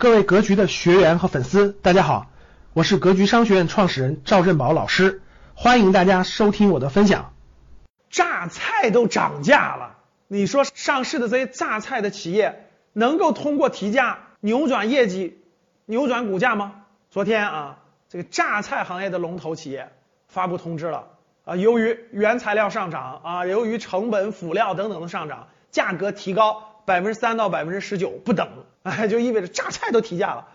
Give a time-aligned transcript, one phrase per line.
[0.00, 2.30] 各位格局的学员和粉丝，大家好，
[2.72, 5.22] 我是格局商学院创始人赵振宝老师，
[5.56, 7.32] 欢迎大家收听我的分享。
[8.08, 9.96] 榨菜都涨价了，
[10.28, 15.42] 你说上市的这些榨菜的企业能够通过提价扭转业绩、
[15.84, 16.84] 扭转股价吗？
[17.10, 17.78] 昨天啊，
[18.08, 19.90] 这个榨菜行业的龙头企业
[20.28, 21.08] 发布通知了
[21.44, 28.48] 啊，由于原材料上涨啊，由于成本、辅料等等的上涨，价格提高百分之三到百分之十九不等。
[28.82, 30.48] 哎，就意味着榨菜都提价了，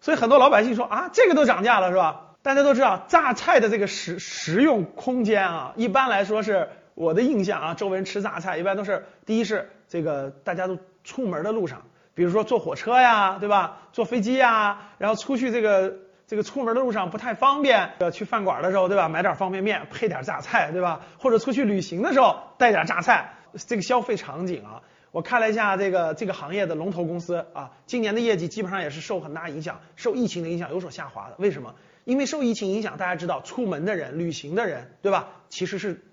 [0.00, 2.34] 所以很多老百姓说啊，这个都涨价了是吧？
[2.42, 11.82] 大家都知道榨菜的这个食食用空间啊，一般来说是我的印象啊，周围人吃榨菜一般都是第一是这个大家都出门的路上，
[12.14, 13.78] 比如说坐火车呀，对吧？
[13.92, 15.94] 坐飞机呀，然后出去这个
[16.26, 19.08] 这个出门的路上不太方便，要去饭馆的时候，对吧？
[19.08, 21.02] 买点方便面配点榨菜，对吧？
[21.18, 23.34] 或者出去旅行的时候带点榨菜，
[23.68, 24.82] 这个消费场景啊。
[25.16, 31.36] 我看了一下这个这个行业的龙头公司啊，今年的业绩基本上也是受很大影响，受疫情的影响有所下滑的。
[31.38, 31.74] 为什么？
[32.04, 35.28] 因为受疫情影响，大家知道出门的人、旅行的人，对吧？
[35.48, 36.04] 其实是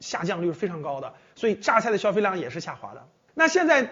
[0.00, 3.08] 下降率是非常高的，所以榨菜的消费量也是下滑的。
[3.32, 3.88] 那现在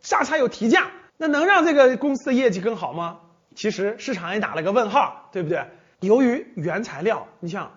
[0.00, 3.20] 榨菜有提价，那能让这个公司的业绩更好吗？
[3.54, 5.66] 其实市场也打了个问号，对不对？
[6.00, 7.72] 由于原材料，你像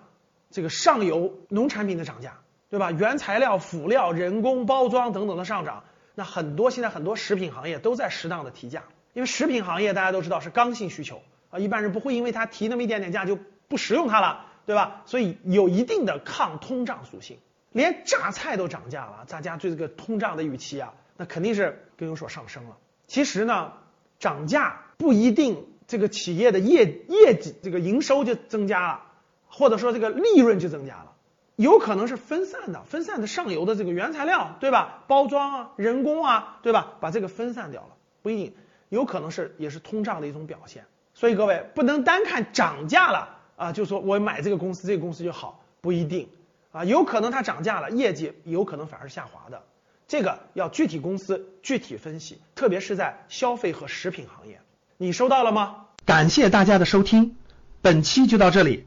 [0.50, 2.38] 这个上游农产品的涨价，
[2.70, 2.90] 对吧？
[2.90, 5.84] 原材料、辅料、人工包装等等的上涨。
[6.14, 15.02] 那很多现在很多食品行业都在适当的提价，因为食品行业大家都知道是刚性需求啊，一般人不会因为它提那么一点点价就不食用它了，对吧？
[15.06, 17.38] 所以有一定的抗通胀属性。
[17.72, 22.76] 连榨菜都涨价了，大家对这个通胀的预期啊，那肯定是更有所上升了。
[23.06, 23.72] 其实呢，
[24.18, 29.04] 涨价不一定这个企业的业业绩这个营收就增加了，
[29.46, 31.11] 或者说这个利润就增加了。
[31.56, 35.04] 有可能是分散的，分散的上游的这个原材料，对吧？
[35.06, 36.94] 包装啊，人工啊，对吧？
[37.00, 37.88] 把这个分散掉了，
[38.22, 38.54] 不一定，
[38.88, 40.84] 有可能是也是通胀的一种表现。
[41.14, 46.28] 所以各位不能单看涨价了啊，就说我买这个公司，这个公司就好，不一定
[46.72, 49.62] 啊，有可能它涨价了，业绩有可能反而下滑的。
[50.08, 54.60] 这个要具体公司具体分析，特别是在消费和食品行业。
[54.96, 55.86] 你收到了吗？
[56.04, 57.36] 感谢大家的收听，
[57.82, 58.86] 本期就到这里。